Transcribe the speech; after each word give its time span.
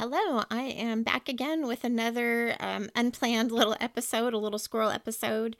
Hello, 0.00 0.42
I 0.50 0.62
am 0.62 1.02
back 1.02 1.28
again 1.28 1.66
with 1.66 1.84
another 1.84 2.56
um, 2.58 2.88
unplanned 2.96 3.52
little 3.52 3.76
episode, 3.80 4.32
a 4.32 4.38
little 4.38 4.58
squirrel 4.58 4.88
episode. 4.88 5.58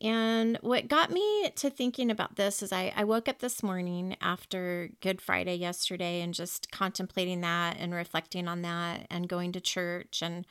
And 0.00 0.58
what 0.60 0.86
got 0.86 1.10
me 1.10 1.50
to 1.56 1.70
thinking 1.70 2.08
about 2.08 2.36
this 2.36 2.62
is 2.62 2.70
I, 2.70 2.92
I 2.94 3.02
woke 3.02 3.28
up 3.28 3.40
this 3.40 3.64
morning 3.64 4.16
after 4.20 4.90
Good 5.00 5.20
Friday 5.20 5.56
yesterday 5.56 6.20
and 6.20 6.32
just 6.32 6.70
contemplating 6.70 7.40
that 7.40 7.78
and 7.80 7.92
reflecting 7.92 8.46
on 8.46 8.62
that 8.62 9.08
and 9.10 9.28
going 9.28 9.50
to 9.50 9.60
church 9.60 10.22
and 10.22 10.46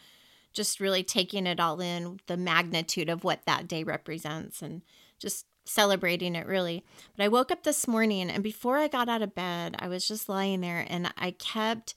just 0.51 0.81
really 0.81 1.01
taking 1.01 1.47
it 1.47 1.61
all 1.61 1.79
in 1.79 2.19
the 2.27 2.35
magnitude 2.35 3.07
of 3.07 3.23
what 3.23 3.45
that 3.45 3.69
day 3.69 3.85
represents 3.85 4.61
and 4.61 4.81
just 5.17 5.45
celebrating 5.63 6.35
it 6.35 6.45
really. 6.45 6.83
But 7.15 7.23
I 7.23 7.29
woke 7.29 7.51
up 7.51 7.63
this 7.63 7.87
morning 7.87 8.29
and 8.29 8.43
before 8.43 8.79
I 8.79 8.89
got 8.89 9.07
out 9.07 9.21
of 9.21 9.33
bed, 9.33 9.77
I 9.79 9.87
was 9.87 10.05
just 10.05 10.27
lying 10.27 10.59
there 10.59 10.85
and 10.89 11.13
I 11.17 11.31
kept 11.31 11.95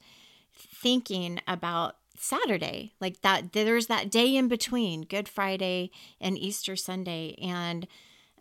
thinking 0.55 1.39
about 1.47 1.95
Saturday, 2.17 2.93
like 3.01 3.21
that. 3.21 3.53
There's 3.53 3.87
that 3.87 4.11
day 4.11 4.35
in 4.35 4.47
between 4.47 5.01
Good 5.01 5.27
Friday 5.27 5.91
and 6.21 6.37
Easter 6.37 6.75
Sunday, 6.75 7.35
and 7.41 7.87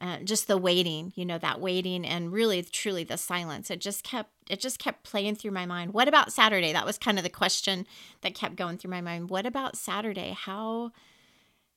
uh, 0.00 0.18
just 0.18 0.46
the 0.46 0.58
waiting, 0.58 1.12
you 1.16 1.24
know, 1.24 1.38
that 1.38 1.60
waiting, 1.60 2.04
and 2.04 2.32
really, 2.32 2.62
truly, 2.62 3.04
the 3.04 3.16
silence. 3.16 3.70
It 3.70 3.80
just 3.80 4.04
kept 4.04 4.30
it 4.50 4.60
just 4.60 4.78
kept 4.78 5.04
playing 5.04 5.36
through 5.36 5.52
my 5.52 5.66
mind. 5.66 5.94
What 5.94 6.08
about 6.08 6.32
Saturday? 6.32 6.72
That 6.72 6.86
was 6.86 6.98
kind 6.98 7.18
of 7.18 7.24
the 7.24 7.30
question 7.30 7.86
that 8.20 8.34
kept 8.34 8.56
going 8.56 8.78
through 8.78 8.90
my 8.90 9.00
mind. 9.00 9.30
What 9.30 9.46
about 9.46 9.76
Saturday? 9.76 10.36
How 10.38 10.92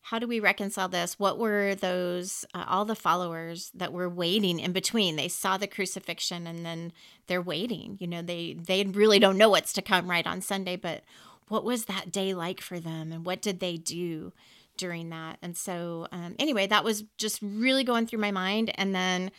how 0.09 0.19
do 0.19 0.27
we 0.27 0.39
reconcile 0.39 0.87
this? 0.87 1.17
What 1.17 1.39
were 1.39 1.73
those, 1.73 2.45
uh, 2.53 2.63
all 2.67 2.85
the 2.85 2.95
followers 2.95 3.71
that 3.73 3.91
were 3.91 4.07
waiting 4.07 4.59
in 4.59 4.71
between? 4.71 5.15
They 5.15 5.27
saw 5.27 5.57
the 5.57 5.65
crucifixion 5.65 6.45
and 6.45 6.63
then 6.63 6.91
they're 7.25 7.41
waiting. 7.41 7.97
You 7.99 8.05
know, 8.05 8.21
they, 8.21 8.53
they 8.53 8.83
really 8.83 9.17
don't 9.17 9.35
know 9.35 9.49
what's 9.49 9.73
to 9.73 9.81
come 9.81 10.07
right 10.07 10.27
on 10.27 10.41
Sunday, 10.41 10.75
but 10.75 11.01
what 11.47 11.63
was 11.63 11.85
that 11.85 12.11
day 12.11 12.35
like 12.35 12.61
for 12.61 12.79
them 12.79 13.11
and 13.11 13.25
what 13.25 13.41
did 13.41 13.59
they 13.59 13.77
do 13.77 14.31
during 14.77 15.09
that? 15.09 15.39
And 15.41 15.57
so, 15.57 16.07
um, 16.11 16.35
anyway, 16.37 16.67
that 16.67 16.83
was 16.83 17.05
just 17.17 17.39
really 17.41 17.83
going 17.83 18.05
through 18.05 18.19
my 18.19 18.31
mind. 18.31 18.71
And 18.75 18.93
then 18.93 19.31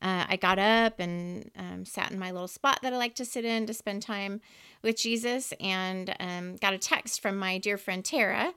uh, 0.00 0.24
I 0.26 0.36
got 0.36 0.58
up 0.58 1.00
and 1.00 1.50
um, 1.58 1.84
sat 1.84 2.10
in 2.10 2.18
my 2.18 2.30
little 2.30 2.48
spot 2.48 2.78
that 2.80 2.94
I 2.94 2.96
like 2.96 3.14
to 3.16 3.26
sit 3.26 3.44
in 3.44 3.66
to 3.66 3.74
spend 3.74 4.00
time 4.00 4.40
with 4.80 4.96
Jesus 4.96 5.52
and 5.60 6.16
um, 6.18 6.56
got 6.56 6.72
a 6.72 6.78
text 6.78 7.20
from 7.20 7.36
my 7.36 7.58
dear 7.58 7.76
friend 7.76 8.02
Tara 8.02 8.54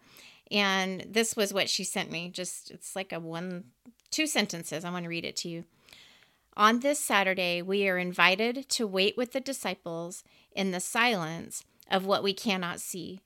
and 0.51 1.05
this 1.09 1.35
was 1.35 1.53
what 1.53 1.69
she 1.69 1.83
sent 1.83 2.11
me. 2.11 2.29
Just, 2.29 2.71
it's 2.71 2.95
like 2.95 3.11
a 3.11 3.19
one, 3.19 3.65
two 4.11 4.27
sentences. 4.27 4.85
I 4.85 4.91
want 4.91 5.03
to 5.03 5.09
read 5.09 5.25
it 5.25 5.35
to 5.37 5.49
you. 5.49 5.65
On 6.55 6.79
this 6.79 6.99
Saturday, 6.99 7.61
we 7.61 7.87
are 7.87 7.97
invited 7.97 8.67
to 8.69 8.87
wait 8.87 9.15
with 9.15 9.33
the 9.33 9.39
disciples 9.39 10.23
in 10.51 10.71
the 10.71 10.79
silence 10.79 11.63
of 11.91 12.05
what 12.05 12.23
we 12.23 12.33
cannot 12.33 12.79
see, 12.79 13.21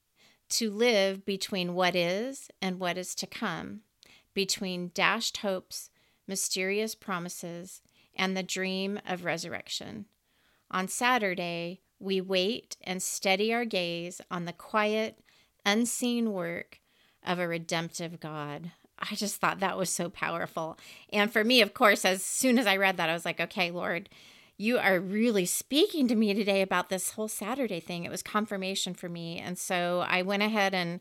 to 0.49 0.69
live 0.69 1.25
between 1.25 1.73
what 1.73 1.95
is 1.95 2.49
and 2.61 2.79
what 2.79 2.97
is 2.97 3.15
to 3.15 3.25
come, 3.25 3.81
between 4.33 4.91
dashed 4.93 5.37
hopes, 5.37 5.89
mysterious 6.27 6.93
promises, 6.93 7.81
and 8.15 8.35
the 8.35 8.43
dream 8.43 8.99
of 9.07 9.23
resurrection. 9.23 10.05
On 10.69 10.87
Saturday, 10.87 11.79
we 11.99 12.19
wait 12.19 12.75
and 12.83 13.01
steady 13.01 13.53
our 13.53 13.63
gaze 13.63 14.19
on 14.29 14.45
the 14.45 14.53
quiet, 14.53 15.19
unseen 15.65 16.33
work 16.33 16.81
of 17.25 17.39
a 17.39 17.47
redemptive 17.47 18.19
God. 18.19 18.71
I 18.99 19.15
just 19.15 19.37
thought 19.37 19.59
that 19.59 19.77
was 19.77 19.89
so 19.89 20.09
powerful. 20.09 20.77
And 21.11 21.31
for 21.31 21.43
me, 21.43 21.61
of 21.61 21.73
course, 21.73 22.05
as 22.05 22.23
soon 22.23 22.59
as 22.59 22.67
I 22.67 22.77
read 22.77 22.97
that, 22.97 23.09
I 23.09 23.13
was 23.13 23.25
like, 23.25 23.39
okay, 23.39 23.71
Lord, 23.71 24.09
you 24.57 24.77
are 24.77 24.99
really 24.99 25.45
speaking 25.45 26.07
to 26.07 26.15
me 26.15 26.33
today 26.35 26.61
about 26.61 26.89
this 26.89 27.11
whole 27.11 27.27
Saturday 27.27 27.79
thing. 27.79 28.03
It 28.03 28.11
was 28.11 28.21
confirmation 28.21 28.93
for 28.93 29.09
me. 29.09 29.39
And 29.39 29.57
so 29.57 30.05
I 30.07 30.21
went 30.21 30.43
ahead 30.43 30.75
and 30.75 30.99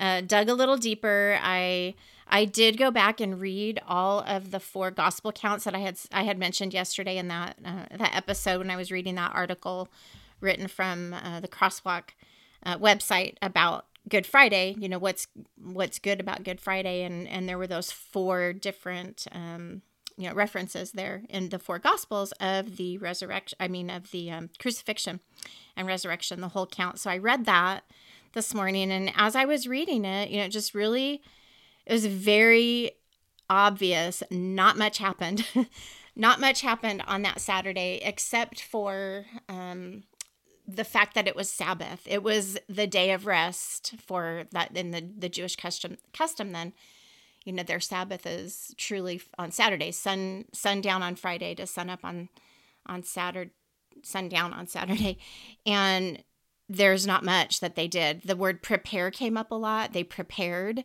uh, 0.00 0.22
dug 0.22 0.48
a 0.48 0.54
little 0.54 0.78
deeper. 0.78 1.38
I 1.42 1.94
I 2.26 2.46
did 2.46 2.78
go 2.78 2.90
back 2.90 3.20
and 3.20 3.38
read 3.38 3.78
all 3.86 4.20
of 4.20 4.50
the 4.50 4.60
four 4.60 4.90
gospel 4.90 5.32
counts 5.32 5.64
that 5.64 5.74
I 5.74 5.80
had 5.80 5.98
I 6.10 6.22
had 6.22 6.38
mentioned 6.38 6.72
yesterday 6.72 7.18
in 7.18 7.28
that 7.28 7.58
uh, 7.62 7.96
that 7.96 8.16
episode 8.16 8.58
when 8.58 8.70
I 8.70 8.76
was 8.76 8.90
reading 8.90 9.16
that 9.16 9.32
article 9.34 9.88
written 10.40 10.66
from 10.66 11.12
uh, 11.12 11.40
the 11.40 11.48
Crosswalk 11.48 12.10
uh, 12.64 12.78
website 12.78 13.36
about 13.42 13.86
Good 14.08 14.26
Friday, 14.26 14.74
you 14.78 14.88
know 14.88 14.98
what's 14.98 15.28
what's 15.56 15.98
good 15.98 16.20
about 16.20 16.44
Good 16.44 16.60
Friday, 16.60 17.02
and 17.02 17.28
and 17.28 17.48
there 17.48 17.58
were 17.58 17.68
those 17.68 17.92
four 17.92 18.52
different 18.52 19.26
um, 19.32 19.82
you 20.16 20.28
know 20.28 20.34
references 20.34 20.92
there 20.92 21.22
in 21.28 21.50
the 21.50 21.58
four 21.58 21.78
Gospels 21.78 22.32
of 22.40 22.76
the 22.76 22.98
resurrection. 22.98 23.56
I 23.60 23.68
mean 23.68 23.90
of 23.90 24.10
the 24.10 24.30
um, 24.30 24.50
crucifixion 24.58 25.20
and 25.76 25.86
resurrection, 25.86 26.40
the 26.40 26.48
whole 26.48 26.66
count. 26.66 26.98
So 26.98 27.10
I 27.10 27.18
read 27.18 27.44
that 27.44 27.84
this 28.32 28.52
morning, 28.54 28.90
and 28.90 29.12
as 29.16 29.36
I 29.36 29.44
was 29.44 29.68
reading 29.68 30.04
it, 30.04 30.30
you 30.30 30.38
know, 30.38 30.44
it 30.44 30.50
just 30.50 30.74
really 30.74 31.22
it 31.86 31.92
was 31.92 32.06
very 32.06 32.92
obvious. 33.48 34.22
Not 34.30 34.76
much 34.76 34.98
happened. 34.98 35.46
not 36.16 36.40
much 36.40 36.60
happened 36.60 37.02
on 37.06 37.22
that 37.22 37.40
Saturday 37.40 38.00
except 38.02 38.62
for 38.62 39.26
um, 39.48 40.04
the 40.76 40.84
fact 40.84 41.14
that 41.14 41.28
it 41.28 41.36
was 41.36 41.50
Sabbath. 41.50 42.02
It 42.06 42.22
was 42.22 42.58
the 42.68 42.86
day 42.86 43.12
of 43.12 43.26
rest 43.26 43.94
for 44.00 44.44
that 44.52 44.76
in 44.76 44.90
the, 44.90 45.00
the 45.00 45.28
Jewish 45.28 45.56
custom 45.56 45.96
custom 46.12 46.52
then. 46.52 46.72
You 47.44 47.52
know, 47.52 47.64
their 47.64 47.80
Sabbath 47.80 48.24
is 48.24 48.74
truly 48.78 49.20
on 49.38 49.50
Saturday, 49.50 49.90
sun 49.90 50.44
sundown 50.52 51.02
on 51.02 51.16
Friday 51.16 51.54
to 51.56 51.66
sun 51.66 51.90
up 51.90 52.00
on 52.04 52.28
on 52.86 53.02
Saturday 53.02 53.52
sundown 54.02 54.52
on 54.52 54.66
Saturday. 54.66 55.18
And 55.66 56.22
there's 56.68 57.06
not 57.06 57.24
much 57.24 57.60
that 57.60 57.76
they 57.76 57.86
did. 57.88 58.22
The 58.22 58.36
word 58.36 58.62
prepare 58.62 59.10
came 59.10 59.36
up 59.36 59.50
a 59.50 59.56
lot. 59.56 59.92
They 59.92 60.04
prepared 60.04 60.84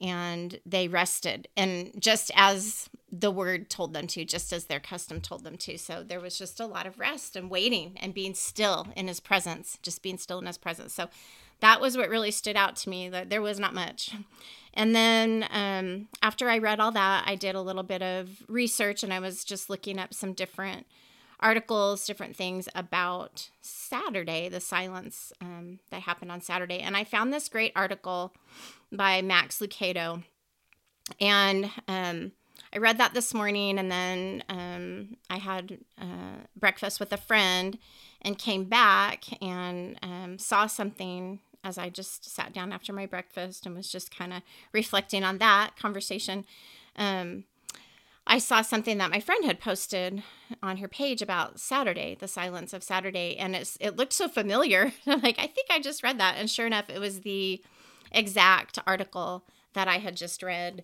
and 0.00 0.60
they 0.64 0.88
rested. 0.88 1.48
And 1.56 1.90
just 1.98 2.30
as 2.34 2.88
the 3.20 3.30
word 3.30 3.70
told 3.70 3.92
them 3.92 4.06
to, 4.08 4.24
just 4.24 4.52
as 4.52 4.64
their 4.64 4.80
custom 4.80 5.20
told 5.20 5.44
them 5.44 5.56
to. 5.56 5.78
So 5.78 6.02
there 6.02 6.20
was 6.20 6.38
just 6.38 6.60
a 6.60 6.66
lot 6.66 6.86
of 6.86 6.98
rest 6.98 7.36
and 7.36 7.50
waiting 7.50 7.92
and 7.96 8.12
being 8.12 8.34
still 8.34 8.88
in 8.96 9.08
his 9.08 9.20
presence, 9.20 9.78
just 9.82 10.02
being 10.02 10.18
still 10.18 10.38
in 10.38 10.46
his 10.46 10.58
presence. 10.58 10.92
So 10.92 11.08
that 11.60 11.80
was 11.80 11.96
what 11.96 12.10
really 12.10 12.30
stood 12.30 12.56
out 12.56 12.76
to 12.76 12.90
me 12.90 13.08
that 13.08 13.30
there 13.30 13.42
was 13.42 13.58
not 13.58 13.74
much. 13.74 14.12
And 14.74 14.94
then 14.94 15.46
um, 15.50 16.08
after 16.20 16.50
I 16.50 16.58
read 16.58 16.80
all 16.80 16.92
that, 16.92 17.24
I 17.26 17.34
did 17.34 17.54
a 17.54 17.62
little 17.62 17.82
bit 17.82 18.02
of 18.02 18.42
research 18.48 19.02
and 19.02 19.12
I 19.12 19.20
was 19.20 19.44
just 19.44 19.70
looking 19.70 19.98
up 19.98 20.12
some 20.12 20.34
different 20.34 20.86
articles, 21.40 22.06
different 22.06 22.36
things 22.36 22.68
about 22.74 23.48
Saturday, 23.60 24.48
the 24.48 24.60
silence 24.60 25.32
um, 25.40 25.78
that 25.90 26.02
happened 26.02 26.32
on 26.32 26.40
Saturday. 26.40 26.80
And 26.80 26.96
I 26.96 27.04
found 27.04 27.32
this 27.32 27.48
great 27.48 27.72
article 27.74 28.32
by 28.92 29.22
Max 29.22 29.60
Lucado. 29.60 30.24
And 31.20 31.70
um, 31.88 32.32
I 32.72 32.78
read 32.78 32.98
that 32.98 33.14
this 33.14 33.32
morning, 33.32 33.78
and 33.78 33.90
then 33.90 34.42
um, 34.48 35.16
I 35.30 35.38
had 35.38 35.78
uh, 36.00 36.44
breakfast 36.56 37.00
with 37.00 37.12
a 37.12 37.16
friend 37.16 37.78
and 38.22 38.38
came 38.38 38.64
back 38.64 39.24
and 39.42 39.98
um, 40.02 40.38
saw 40.38 40.66
something 40.66 41.40
as 41.64 41.78
I 41.78 41.88
just 41.88 42.24
sat 42.24 42.52
down 42.52 42.72
after 42.72 42.92
my 42.92 43.06
breakfast 43.06 43.66
and 43.66 43.74
was 43.74 43.90
just 43.90 44.16
kind 44.16 44.32
of 44.32 44.42
reflecting 44.72 45.24
on 45.24 45.38
that 45.38 45.72
conversation. 45.76 46.44
Um, 46.96 47.44
I 48.26 48.38
saw 48.38 48.62
something 48.62 48.98
that 48.98 49.10
my 49.10 49.20
friend 49.20 49.44
had 49.44 49.60
posted 49.60 50.22
on 50.62 50.78
her 50.78 50.88
page 50.88 51.22
about 51.22 51.60
Saturday, 51.60 52.16
the 52.18 52.26
silence 52.26 52.72
of 52.72 52.82
Saturday, 52.82 53.36
and 53.36 53.54
it's 53.54 53.78
it 53.80 53.96
looked 53.96 54.12
so 54.12 54.28
familiar. 54.28 54.92
like 55.06 55.38
I 55.38 55.46
think 55.46 55.68
I 55.70 55.78
just 55.80 56.02
read 56.02 56.18
that, 56.18 56.36
and 56.36 56.50
sure 56.50 56.66
enough, 56.66 56.90
it 56.90 56.98
was 56.98 57.20
the 57.20 57.62
exact 58.10 58.78
article 58.86 59.44
that 59.74 59.86
I 59.86 59.98
had 59.98 60.16
just 60.16 60.42
read, 60.42 60.82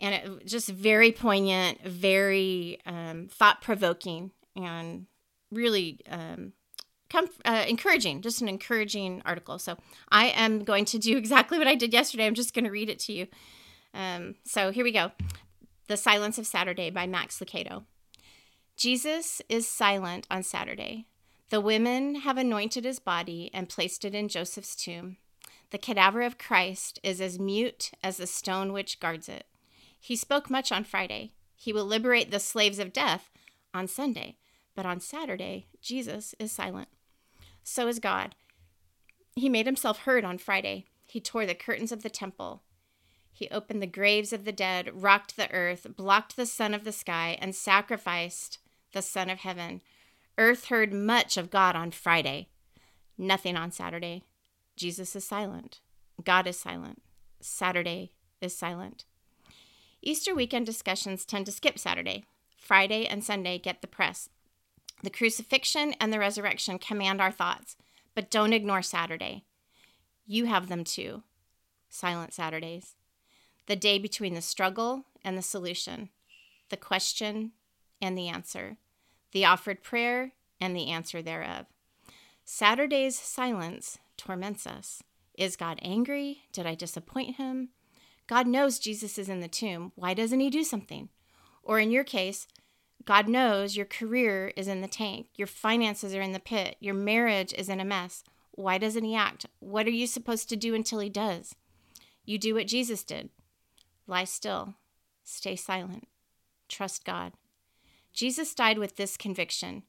and 0.00 0.14
it 0.14 0.46
just 0.46 0.68
very 0.68 1.12
poignant, 1.12 1.82
very 1.84 2.78
um, 2.86 3.28
thought 3.30 3.62
provoking, 3.62 4.32
and 4.56 5.06
really 5.50 6.00
um, 6.10 6.52
uh, 7.44 7.64
encouraging. 7.68 8.22
Just 8.22 8.42
an 8.42 8.48
encouraging 8.48 9.22
article. 9.24 9.58
So 9.58 9.76
I 10.08 10.26
am 10.26 10.64
going 10.64 10.84
to 10.86 10.98
do 10.98 11.16
exactly 11.16 11.58
what 11.58 11.68
I 11.68 11.74
did 11.74 11.92
yesterday. 11.92 12.26
I'm 12.26 12.34
just 12.34 12.54
going 12.54 12.64
to 12.64 12.70
read 12.70 12.90
it 12.90 12.98
to 13.00 13.12
you. 13.12 13.26
Um, 13.92 14.34
so 14.44 14.70
here 14.70 14.84
we 14.84 14.92
go. 14.92 15.12
The 15.86 15.96
Silence 15.96 16.38
of 16.38 16.46
Saturday 16.46 16.90
by 16.90 17.06
Max 17.06 17.38
Lucado. 17.38 17.84
Jesus 18.76 19.40
is 19.48 19.68
silent 19.68 20.26
on 20.30 20.42
Saturday. 20.42 21.06
The 21.50 21.60
women 21.60 22.16
have 22.16 22.38
anointed 22.38 22.84
his 22.84 22.98
body 22.98 23.50
and 23.54 23.68
placed 23.68 24.04
it 24.04 24.14
in 24.14 24.28
Joseph's 24.28 24.74
tomb. 24.74 25.18
The 25.70 25.78
cadaver 25.78 26.22
of 26.22 26.38
Christ 26.38 26.98
is 27.02 27.20
as 27.20 27.38
mute 27.38 27.92
as 28.02 28.16
the 28.16 28.26
stone 28.26 28.72
which 28.72 28.98
guards 28.98 29.28
it. 29.28 29.46
He 30.04 30.16
spoke 30.16 30.50
much 30.50 30.70
on 30.70 30.84
Friday. 30.84 31.32
He 31.56 31.72
will 31.72 31.86
liberate 31.86 32.30
the 32.30 32.38
slaves 32.38 32.78
of 32.78 32.92
death 32.92 33.30
on 33.72 33.88
Sunday. 33.88 34.36
But 34.74 34.84
on 34.84 35.00
Saturday, 35.00 35.68
Jesus 35.80 36.34
is 36.38 36.52
silent. 36.52 36.88
So 37.62 37.88
is 37.88 38.00
God. 38.00 38.34
He 39.34 39.48
made 39.48 39.64
himself 39.64 40.00
heard 40.00 40.22
on 40.22 40.36
Friday. 40.36 40.84
He 41.06 41.20
tore 41.20 41.46
the 41.46 41.54
curtains 41.54 41.90
of 41.90 42.02
the 42.02 42.10
temple. 42.10 42.64
He 43.32 43.48
opened 43.48 43.80
the 43.80 43.86
graves 43.86 44.34
of 44.34 44.44
the 44.44 44.52
dead, 44.52 44.90
rocked 44.92 45.38
the 45.38 45.50
earth, 45.50 45.86
blocked 45.96 46.36
the 46.36 46.44
sun 46.44 46.74
of 46.74 46.84
the 46.84 46.92
sky, 46.92 47.38
and 47.40 47.54
sacrificed 47.54 48.58
the 48.92 49.00
Son 49.00 49.30
of 49.30 49.38
Heaven. 49.38 49.80
Earth 50.36 50.66
heard 50.66 50.92
much 50.92 51.38
of 51.38 51.48
God 51.48 51.76
on 51.76 51.90
Friday, 51.90 52.50
nothing 53.16 53.56
on 53.56 53.72
Saturday. 53.72 54.22
Jesus 54.76 55.16
is 55.16 55.24
silent. 55.24 55.80
God 56.22 56.46
is 56.46 56.58
silent. 56.58 57.00
Saturday 57.40 58.12
is 58.42 58.54
silent. 58.54 59.06
Easter 60.06 60.34
weekend 60.34 60.66
discussions 60.66 61.24
tend 61.24 61.46
to 61.46 61.52
skip 61.52 61.78
Saturday. 61.78 62.24
Friday 62.58 63.06
and 63.06 63.24
Sunday 63.24 63.58
get 63.58 63.80
the 63.80 63.86
press. 63.86 64.28
The 65.02 65.10
crucifixion 65.10 65.94
and 66.00 66.12
the 66.12 66.18
resurrection 66.18 66.78
command 66.78 67.20
our 67.20 67.32
thoughts, 67.32 67.76
but 68.14 68.30
don't 68.30 68.52
ignore 68.52 68.82
Saturday. 68.82 69.44
You 70.26 70.44
have 70.46 70.68
them 70.68 70.84
too. 70.84 71.22
Silent 71.88 72.34
Saturdays. 72.34 72.96
The 73.66 73.76
day 73.76 73.98
between 73.98 74.34
the 74.34 74.42
struggle 74.42 75.04
and 75.24 75.38
the 75.38 75.42
solution, 75.42 76.10
the 76.68 76.76
question 76.76 77.52
and 78.00 78.16
the 78.16 78.28
answer, 78.28 78.76
the 79.32 79.44
offered 79.46 79.82
prayer 79.82 80.32
and 80.60 80.76
the 80.76 80.90
answer 80.90 81.22
thereof. 81.22 81.66
Saturday's 82.44 83.18
silence 83.18 83.98
torments 84.16 84.66
us. 84.66 85.02
Is 85.36 85.56
God 85.56 85.78
angry? 85.82 86.42
Did 86.52 86.66
I 86.66 86.74
disappoint 86.74 87.36
him? 87.36 87.70
God 88.26 88.46
knows 88.46 88.78
Jesus 88.78 89.18
is 89.18 89.28
in 89.28 89.40
the 89.40 89.48
tomb. 89.48 89.92
Why 89.94 90.14
doesn't 90.14 90.40
he 90.40 90.50
do 90.50 90.64
something? 90.64 91.10
Or 91.62 91.78
in 91.78 91.90
your 91.90 92.04
case, 92.04 92.46
God 93.04 93.28
knows 93.28 93.76
your 93.76 93.86
career 93.86 94.52
is 94.56 94.66
in 94.66 94.80
the 94.80 94.88
tank, 94.88 95.26
your 95.34 95.46
finances 95.46 96.14
are 96.14 96.22
in 96.22 96.32
the 96.32 96.40
pit, 96.40 96.76
your 96.80 96.94
marriage 96.94 97.52
is 97.52 97.68
in 97.68 97.80
a 97.80 97.84
mess. 97.84 98.24
Why 98.52 98.78
doesn't 98.78 99.04
he 99.04 99.14
act? 99.14 99.46
What 99.58 99.86
are 99.86 99.90
you 99.90 100.06
supposed 100.06 100.48
to 100.48 100.56
do 100.56 100.74
until 100.74 101.00
he 101.00 101.10
does? 101.10 101.54
You 102.24 102.38
do 102.38 102.54
what 102.54 102.66
Jesus 102.66 103.04
did 103.04 103.30
lie 104.06 104.24
still, 104.24 104.74
stay 105.22 105.56
silent, 105.56 106.06
trust 106.68 107.04
God. 107.04 107.32
Jesus 108.12 108.54
died 108.54 108.78
with 108.78 108.96
this 108.96 109.16
conviction 109.16 109.82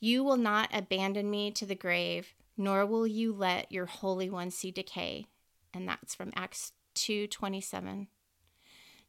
You 0.00 0.22
will 0.22 0.36
not 0.36 0.70
abandon 0.72 1.30
me 1.30 1.50
to 1.52 1.66
the 1.66 1.74
grave, 1.74 2.34
nor 2.56 2.86
will 2.86 3.06
you 3.06 3.32
let 3.32 3.72
your 3.72 3.86
Holy 3.86 4.28
One 4.28 4.50
see 4.50 4.70
decay. 4.70 5.26
And 5.74 5.88
that's 5.88 6.14
from 6.14 6.32
Acts 6.36 6.72
2:27. 6.98 8.08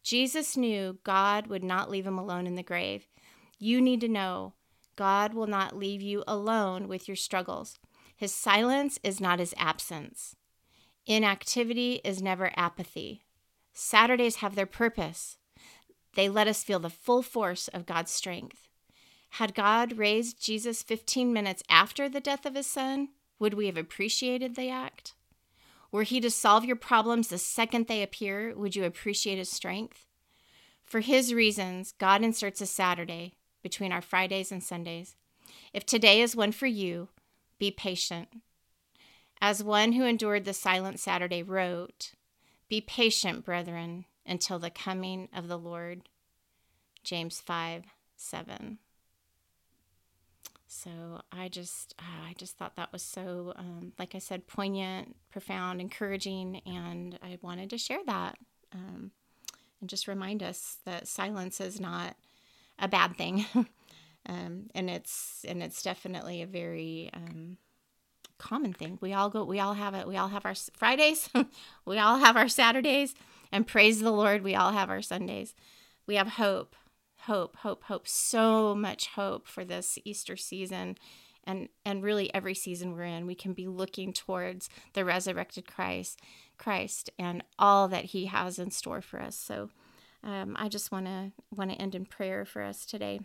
Jesus 0.01 0.56
knew 0.56 1.00
God 1.03 1.47
would 1.47 1.63
not 1.63 1.89
leave 1.89 2.07
him 2.07 2.18
alone 2.18 2.47
in 2.47 2.56
the 2.56 2.63
grave. 2.63 3.07
You 3.57 3.81
need 3.81 4.01
to 4.01 4.07
know 4.07 4.53
God 4.95 5.33
will 5.33 5.47
not 5.47 5.77
leave 5.77 6.01
you 6.01 6.24
alone 6.27 6.88
with 6.88 7.07
your 7.07 7.15
struggles. 7.15 7.80
His 8.15 8.33
silence 8.33 9.00
is 9.03 9.19
not 9.19 9.39
his 9.39 9.53
absence. 9.57 10.36
Inactivity 11.06 12.01
is 12.03 12.21
never 12.21 12.51
apathy. 12.56 13.24
Saturdays 13.74 14.38
have 14.38 14.56
their 14.56 14.65
purpose. 14.65 15.38
They 16.15 16.30
let 16.30 16.47
us 16.47 16.63
feel 16.63 16.80
the 16.80 16.89
full 16.89 17.21
force 17.21 17.68
of 17.69 17.86
God's 17.86 18.12
strength. 18.12 18.68
Had 19.33 19.53
God 19.56 19.97
raised 19.97 20.44
Jesus 20.44 20.83
15 20.83 21.31
minutes 21.31 21.63
after 21.69 22.09
the 22.09 22.19
death 22.19 22.45
of 22.45 22.56
his 22.56 22.68
son, 22.68 23.09
would 23.38 23.53
we 23.53 23.68
have 23.68 23.77
appreciated 23.77 24.56
the 24.56 24.69
act? 24.69 25.13
Were 25.91 26.03
he 26.03 26.19
to 26.21 26.30
solve 26.30 26.65
your 26.65 26.75
problems 26.75 27.30
the 27.30 27.38
second 27.38 27.88
they 27.88 28.03
appear, 28.03 28.53
would 28.56 28.75
you 28.75 28.83
appreciate 28.83 29.38
his 29.38 29.50
strength? 29.50 30.06
For 30.83 31.00
his 31.00 31.33
reasons, 31.33 31.94
God 31.97 32.24
inserts 32.24 32.62
a 32.62 32.65
Saturday 32.65 33.33
between 33.62 33.91
our 33.91 34.01
Fridays 34.01 34.51
and 34.51 34.63
Sundays. 34.63 35.15
If 35.74 35.86
today 35.86 36.21
is 36.21 36.36
one 36.36 36.51
for 36.51 36.68
you, 36.68 37.09
be 37.57 37.71
patient. 37.71 38.30
As 39.41 39.63
one 39.63 39.94
who 39.94 40.03
endured 40.03 40.45
the 40.45 40.53
silent 40.53 41.00
Saturday 41.00 41.44
wrote, 41.44 42.13
Be 42.68 42.81
patient, 42.81 43.45
brethren, 43.45 44.06
until 44.25 44.59
the 44.59 44.69
coming 44.69 45.30
of 45.33 45.47
the 45.47 45.57
Lord. 45.57 46.03
James 47.03 47.39
5 47.39 47.86
7. 48.18 48.80
So 50.71 51.21
I 51.31 51.50
just, 51.50 51.95
uh, 51.98 52.30
I 52.30 52.33
just 52.38 52.56
thought 52.56 52.75
that 52.75 52.94
was 52.94 53.01
so, 53.01 53.54
um, 53.56 53.92
like 53.98 54.13
I 54.13 54.19
said, 54.19 54.45
poignant, 54.45 55.16
profound, 55.31 55.81
encouraging, 55.81 56.62
and 56.63 57.18
I 57.24 57.39
wanted 57.42 57.71
to 57.71 57.80
share 57.80 58.01
that 58.06 58.38
um, 58.71 59.10
and 59.81 59.89
just 59.89 60.07
remind 60.07 60.44
us 60.44 60.77
that 60.86 61.07
silence 61.07 61.60
is 61.60 61.80
not 61.80 62.16
a 62.77 62.88
bad 62.88 63.18
thing, 63.18 63.48
um, 64.27 64.69
and 64.75 64.92
it's 64.92 65.44
and 65.48 65.63
it's 65.63 65.81
definitely 65.81 66.44
a 66.44 66.48
very 66.48 67.10
um, 67.15 67.57
common 68.38 68.72
thing. 68.72 69.00
We 69.01 69.12
all 69.13 69.31
go, 69.31 69.44
we 69.44 69.60
all 69.60 69.74
have 69.74 69.95
it. 69.95 70.07
We 70.07 70.18
all 70.18 70.27
have 70.27 70.45
our 70.45 70.56
Fridays, 70.77 71.31
we 71.86 71.98
all 71.98 72.19
have 72.19 72.38
our 72.38 72.48
Saturdays, 72.48 73.15
and 73.51 73.65
praise 73.65 74.01
the 74.01 74.12
Lord, 74.12 74.44
we 74.44 74.54
all 74.54 74.72
have 74.72 74.92
our 74.92 75.01
Sundays. 75.01 75.56
We 76.06 76.13
have 76.13 76.27
hope 76.27 76.75
hope, 77.21 77.57
hope, 77.57 77.83
hope, 77.83 78.07
so 78.07 78.75
much 78.75 79.07
hope 79.07 79.48
for 79.48 79.66
this 79.66 79.98
Easter 80.06 80.38
season. 80.38 80.98
And 81.45 81.69
and 81.86 82.04
really 82.04 82.33
every 82.33 82.54
season 82.54 82.94
we're 82.94 83.06
in 83.06 83.25
we 83.25 83.33
can 83.33 83.54
be 83.54 83.66
looking 83.66 84.13
towards 84.13 84.69
the 84.94 85.06
resurrected 85.06 85.66
Christ 85.66 86.19
Christ 86.57 87.10
and 87.18 87.44
all 87.57 87.88
that 87.88 88.06
he 88.06 88.25
has 88.25 88.60
in 88.60 88.71
store 88.71 89.01
for 89.01 89.19
us. 89.19 89.36
So 89.36 89.69
um, 90.24 90.56
I 90.60 90.68
just 90.68 90.92
want 90.92 91.06
to 91.06 91.31
want 91.50 91.71
to 91.71 91.77
end 91.77 91.95
in 91.95 92.06
prayer 92.06 92.45
for 92.45 92.62
us 92.62 92.86
today. 92.86 93.22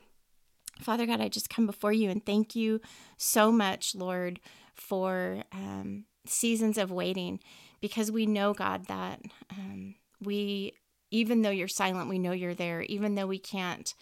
Father 0.81 1.07
God 1.07 1.21
I 1.21 1.29
just 1.29 1.51
come 1.51 1.67
before 1.67 1.93
you 1.93 2.09
and 2.09 2.25
thank 2.25 2.57
you 2.57 2.81
so 3.17 3.53
much 3.53 3.95
Lord 3.95 4.41
for 4.75 5.43
um, 5.53 6.05
seasons 6.27 6.79
of 6.79 6.91
waiting 6.91 7.41
because 7.81 8.11
we 8.11 8.27
know 8.27 8.55
God 8.55 8.87
that 8.87 9.21
um, 9.51 9.97
we 10.21 10.73
even 11.15 11.43
though 11.43 11.51
you're 11.51 11.69
silent, 11.69 12.09
we 12.09 12.19
know 12.19 12.33
you're 12.33 12.55
there. 12.55 12.83
Even 12.83 13.15
though 13.15 13.29
we 13.29 13.39
can't 13.39 13.95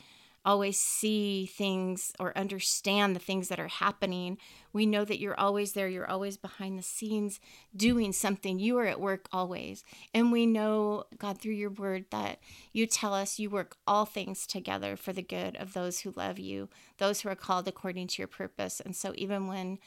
always 0.47 0.79
see 0.79 1.45
things 1.45 2.11
or 2.19 2.37
understand 2.37 3.15
the 3.15 3.21
things 3.21 3.49
that 3.49 3.61
are 3.61 3.69
happening, 3.69 4.39
we 4.73 4.87
know 4.87 5.05
that 5.05 5.21
you're 5.21 5.39
always 5.39 5.75
there. 5.75 5.89
You're 5.89 6.11
always 6.11 6.39
behind 6.39 6.79
the 6.79 6.83
scenes 6.83 7.39
doing 7.77 8.15
something. 8.15 8.59
You 8.59 8.79
are 8.79 8.87
at 8.87 8.99
work 8.99 9.29
always. 9.31 9.85
And 10.15 10.33
we 10.33 10.47
know, 10.47 11.05
God, 11.19 11.39
through 11.39 11.53
your 11.53 11.71
word, 11.71 12.07
that 12.13 12.39
you 12.73 12.87
tell 12.87 13.13
us 13.13 13.39
you 13.39 13.51
work 13.51 13.77
all 13.87 14.07
things 14.07 14.47
together 14.47 14.97
for 14.97 15.13
the 15.13 15.21
good 15.21 15.55
of 15.57 15.75
those 15.75 16.01
who 16.01 16.15
love 16.17 16.39
you, 16.39 16.71
those 16.97 17.21
who 17.21 17.29
are 17.29 17.37
called 17.37 17.69
according 17.69 18.07
to 18.07 18.23
your 18.23 18.27
purpose. 18.27 18.81
And 18.81 18.97
so 18.97 19.13
even 19.17 19.49
when 19.49 19.79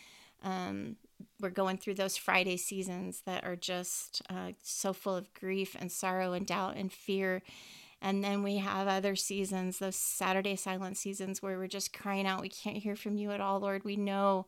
um, 0.46 0.96
we're 1.42 1.50
going 1.50 1.78
through 1.78 1.96
those 1.96 2.16
Friday 2.16 2.56
seasons 2.56 3.24
that 3.26 3.44
are 3.44 3.56
just 3.56 4.22
uh, 4.30 4.52
so 4.62 4.94
full 4.94 5.16
of 5.16 5.34
grief 5.34 5.76
and 5.78 5.92
sorrow 5.92 6.32
and 6.32 6.46
doubt 6.46 6.78
and 6.78 6.94
fear. 6.94 7.42
And 8.02 8.24
then 8.24 8.44
we 8.44 8.58
have 8.58 8.88
other 8.88 9.16
seasons, 9.16 9.80
those 9.80 9.96
Saturday 9.96 10.56
silent 10.56 10.98
seasons 10.98 11.42
where 11.42 11.58
we're 11.58 11.68
just 11.68 11.92
crying 11.92 12.28
out, 12.28 12.42
We 12.42 12.50
can't 12.50 12.78
hear 12.78 12.96
from 12.96 13.18
you 13.18 13.32
at 13.32 13.42
all, 13.42 13.60
Lord. 13.60 13.84
We 13.84 13.96
know, 13.96 14.46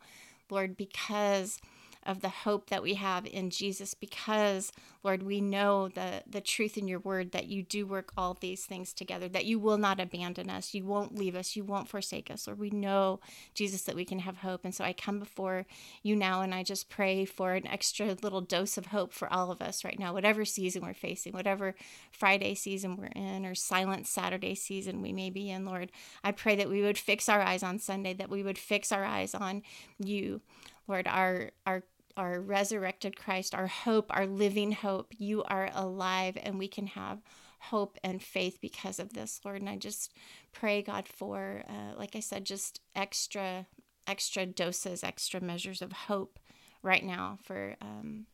Lord, 0.49 0.77
because 0.77 1.59
of 2.07 2.21
the 2.21 2.29
hope 2.29 2.69
that 2.69 2.81
we 2.81 2.93
have 2.93 3.25
in 3.25 3.49
Jesus 3.49 3.93
because, 3.93 4.71
Lord, 5.03 5.23
we 5.23 5.41
know 5.41 5.89
the, 5.89 6.23
the 6.25 6.39
truth 6.39 6.77
in 6.77 6.87
your 6.87 6.99
word 6.99 7.33
that 7.33 7.47
you 7.47 7.61
do 7.61 7.85
work 7.85 8.13
all 8.17 8.35
these 8.39 8.65
things 8.65 8.93
together, 8.93 9.27
that 9.27 9.45
you 9.45 9.59
will 9.59 9.77
not 9.77 9.99
abandon 9.99 10.49
us, 10.49 10.73
you 10.73 10.85
won't 10.85 11.15
leave 11.15 11.35
us, 11.35 11.55
you 11.57 11.65
won't 11.65 11.89
forsake 11.89 12.31
us. 12.31 12.47
Lord, 12.47 12.59
we 12.59 12.69
know, 12.69 13.19
Jesus, 13.53 13.81
that 13.83 13.95
we 13.95 14.05
can 14.05 14.19
have 14.19 14.37
hope. 14.37 14.63
And 14.63 14.73
so 14.73 14.85
I 14.85 14.93
come 14.93 15.19
before 15.19 15.65
you 16.01 16.15
now 16.15 16.41
and 16.41 16.55
I 16.55 16.63
just 16.63 16.89
pray 16.89 17.25
for 17.25 17.53
an 17.53 17.67
extra 17.67 18.15
little 18.23 18.41
dose 18.41 18.77
of 18.77 18.87
hope 18.87 19.11
for 19.11 19.31
all 19.31 19.51
of 19.51 19.61
us 19.61 19.83
right 19.83 19.99
now, 19.99 20.13
whatever 20.13 20.45
season 20.45 20.83
we're 20.83 20.93
facing, 20.93 21.33
whatever 21.33 21.75
Friday 22.11 22.55
season 22.55 22.95
we're 22.95 23.07
in, 23.07 23.45
or 23.45 23.53
silent 23.53 24.07
Saturday 24.07 24.55
season 24.55 25.01
we 25.01 25.11
may 25.11 25.29
be 25.29 25.49
in, 25.49 25.65
Lord. 25.65 25.91
I 26.23 26.31
pray 26.31 26.55
that 26.55 26.69
we 26.69 26.81
would 26.81 26.97
fix 26.97 27.27
our 27.27 27.41
eyes 27.41 27.63
on 27.63 27.79
Sunday, 27.79 28.13
that 28.13 28.29
we 28.29 28.43
would 28.43 28.57
fix 28.57 28.93
our 28.93 29.03
eyes 29.03 29.35
on 29.35 29.63
you. 29.99 30.41
Lord, 30.87 31.07
our 31.07 31.51
our 31.65 31.83
our 32.17 32.39
resurrected 32.39 33.15
Christ, 33.15 33.55
our 33.55 33.67
hope, 33.67 34.07
our 34.09 34.25
living 34.25 34.71
hope. 34.71 35.13
You 35.17 35.43
are 35.43 35.69
alive, 35.73 36.37
and 36.41 36.57
we 36.57 36.67
can 36.67 36.87
have 36.87 37.19
hope 37.59 37.97
and 38.03 38.21
faith 38.21 38.59
because 38.61 38.99
of 38.99 39.13
this, 39.13 39.41
Lord. 39.43 39.61
And 39.61 39.69
I 39.69 39.77
just 39.77 40.13
pray, 40.53 40.81
God, 40.81 41.07
for, 41.07 41.63
uh, 41.67 41.97
like 41.97 42.15
I 42.15 42.19
said, 42.19 42.45
just 42.45 42.81
extra, 42.95 43.67
extra 44.05 44.45
doses, 44.45 45.03
extra 45.03 45.41
measures 45.41 45.81
of 45.81 45.91
hope 45.91 46.39
right 46.83 47.03
now 47.03 47.39
for 47.43 47.75
um, 47.81 48.25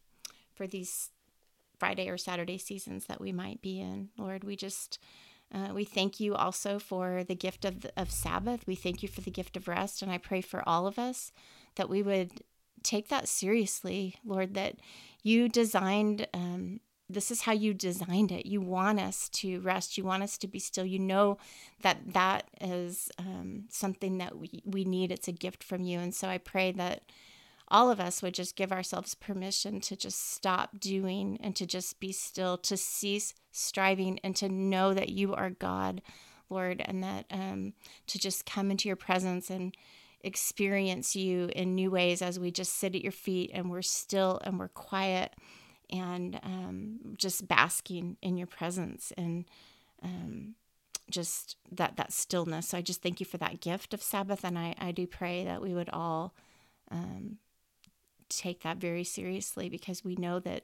for 0.53 0.67
these 0.67 1.09
Friday 1.79 2.07
or 2.07 2.17
Saturday 2.17 2.57
seasons 2.57 3.05
that 3.07 3.19
we 3.19 3.31
might 3.31 3.61
be 3.61 3.79
in, 3.79 4.09
Lord. 4.17 4.43
We 4.43 4.55
just 4.55 4.99
uh, 5.53 5.69
we 5.73 5.83
thank 5.83 6.19
you 6.19 6.33
also 6.33 6.79
for 6.79 7.23
the 7.23 7.35
gift 7.35 7.63
of, 7.63 7.85
of 7.95 8.09
Sabbath. 8.09 8.65
We 8.65 8.75
thank 8.75 9.03
you 9.03 9.09
for 9.09 9.21
the 9.21 9.31
gift 9.31 9.55
of 9.55 9.67
rest. 9.67 10.01
And 10.01 10.11
I 10.11 10.17
pray 10.17 10.41
for 10.41 10.67
all 10.67 10.87
of 10.87 10.97
us 10.97 11.31
that 11.75 11.89
we 11.89 12.01
would 12.01 12.43
take 12.83 13.09
that 13.09 13.27
seriously, 13.27 14.15
Lord, 14.25 14.53
that 14.55 14.75
you 15.21 15.49
designed. 15.49 16.27
Um, 16.33 16.79
this 17.09 17.31
is 17.31 17.41
how 17.41 17.51
you 17.51 17.73
designed 17.73 18.31
it. 18.31 18.45
You 18.45 18.61
want 18.61 18.99
us 18.99 19.29
to 19.29 19.59
rest. 19.59 19.97
You 19.97 20.03
want 20.03 20.23
us 20.23 20.37
to 20.39 20.47
be 20.47 20.59
still. 20.59 20.85
You 20.85 20.99
know 20.99 21.37
that 21.81 22.13
that 22.13 22.49
is 22.61 23.11
um, 23.19 23.65
something 23.69 24.17
that 24.17 24.37
we, 24.37 24.63
we 24.65 24.83
need. 24.83 25.11
It's 25.11 25.27
a 25.27 25.33
gift 25.33 25.63
from 25.63 25.83
you. 25.83 25.99
And 25.99 26.13
so 26.13 26.27
I 26.27 26.37
pray 26.37 26.71
that 26.73 27.03
all 27.67 27.89
of 27.89 27.99
us 27.99 28.21
would 28.21 28.33
just 28.33 28.55
give 28.55 28.71
ourselves 28.71 29.15
permission 29.15 29.79
to 29.81 29.95
just 29.95 30.31
stop 30.33 30.79
doing 30.79 31.37
and 31.41 31.55
to 31.55 31.65
just 31.65 31.99
be 31.99 32.11
still, 32.11 32.57
to 32.59 32.77
cease 32.77 33.33
striving 33.51 34.19
and 34.23 34.35
to 34.35 34.49
know 34.49 34.93
that 34.93 35.09
you 35.09 35.33
are 35.33 35.49
God, 35.49 36.01
Lord, 36.49 36.81
and 36.85 37.03
that 37.03 37.25
um, 37.31 37.73
to 38.07 38.19
just 38.19 38.45
come 38.45 38.69
into 38.69 38.87
your 38.87 38.95
presence 38.95 39.49
and 39.49 39.75
experience 40.24 41.15
you 41.15 41.50
in 41.56 41.75
new 41.75 41.92
ways 41.92 42.22
as 42.22 42.39
we 42.39 42.51
just 42.51 42.74
sit 42.75 42.96
at 42.96 43.01
your 43.01 43.12
feet 43.12 43.51
and 43.53 43.70
we're 43.70 43.82
still 43.82 44.39
and 44.44 44.58
we're 44.58 44.70
quiet 44.70 45.34
and 45.92 46.39
um, 46.44 47.00
just 47.18 47.48
basking 47.48 48.18
in 48.22 48.38
your 48.38 48.48
presence 48.48 49.12
and 49.18 49.46
um, 50.01 50.56
just 51.10 51.58
that 51.72 51.98
that 51.98 52.12
stillness. 52.12 52.70
So 52.70 52.77
I 52.77 52.82
just 52.82 53.01
thank 53.01 53.20
you 53.20 53.25
for 53.25 53.38
that 53.38 53.62
gift 53.62 53.94
of 53.94 54.01
Sabbath, 54.01 54.44
and 54.44 54.58
I 54.58 54.75
I 54.80 54.92
do 54.92 55.06
pray 55.08 55.46
that 55.46 55.62
we 55.62 55.74
would 55.74 55.89
all 55.89 56.34
um, 56.89 57.38
take 58.30 58.63
that 58.63 58.77
very 58.77 59.03
seriously 59.03 59.70
because 59.70 60.03
we 60.03 60.15
know 60.15 60.39
that 60.39 60.63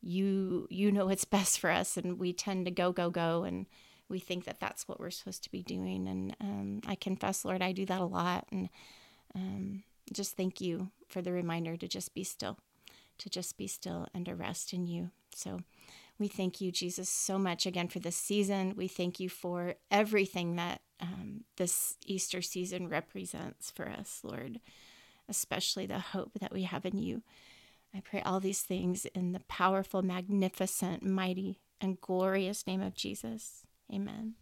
you 0.00 0.66
you 0.70 0.90
know 0.92 1.06
what's 1.06 1.24
best 1.36 1.58
for 1.58 1.70
us, 1.70 1.96
and 1.96 2.18
we 2.18 2.32
tend 2.32 2.64
to 2.66 2.70
go 2.70 2.92
go 2.92 3.10
go 3.10 3.44
and 3.44 3.66
we 4.08 4.18
think 4.18 4.44
that 4.44 4.60
that's 4.60 4.86
what 4.86 5.00
we're 5.00 5.10
supposed 5.10 5.44
to 5.44 5.50
be 5.50 5.62
doing. 5.62 6.06
And 6.08 6.36
um, 6.40 6.80
I 6.86 6.94
confess, 6.94 7.44
Lord, 7.44 7.62
I 7.62 7.72
do 7.72 7.86
that 7.86 8.00
a 8.00 8.04
lot. 8.04 8.46
And 8.52 8.68
um, 9.34 9.82
just 10.12 10.36
thank 10.36 10.60
you 10.60 10.90
for 11.08 11.22
the 11.22 11.32
reminder 11.32 11.76
to 11.76 11.88
just 11.88 12.14
be 12.14 12.24
still, 12.24 12.58
to 13.18 13.30
just 13.30 13.56
be 13.56 13.66
still 13.66 14.06
and 14.14 14.26
to 14.26 14.34
rest 14.34 14.72
in 14.72 14.86
you. 14.86 15.10
So 15.34 15.60
we 16.18 16.28
thank 16.28 16.60
you, 16.60 16.70
Jesus, 16.70 17.08
so 17.08 17.38
much 17.38 17.66
again 17.66 17.88
for 17.88 17.98
this 17.98 18.16
season. 18.16 18.74
We 18.76 18.88
thank 18.88 19.18
you 19.18 19.28
for 19.28 19.74
everything 19.90 20.56
that 20.56 20.80
um, 21.00 21.44
this 21.56 21.96
Easter 22.06 22.40
season 22.40 22.88
represents 22.88 23.70
for 23.70 23.88
us, 23.88 24.20
Lord, 24.22 24.60
especially 25.28 25.86
the 25.86 25.98
hope 25.98 26.38
that 26.40 26.52
we 26.52 26.62
have 26.62 26.86
in 26.86 26.98
you. 26.98 27.22
I 27.94 28.00
pray 28.00 28.22
all 28.22 28.40
these 28.40 28.62
things 28.62 29.06
in 29.06 29.32
the 29.32 29.40
powerful, 29.40 30.02
magnificent, 30.02 31.02
mighty, 31.02 31.60
and 31.80 32.00
glorious 32.00 32.66
name 32.66 32.80
of 32.80 32.94
Jesus. 32.94 33.64
Amen. 33.92 34.34